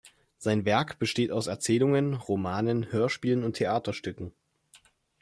[0.39, 4.33] Sein Werk besteht aus Erzählungen, Romanen, Hörspielen und Theaterstücken.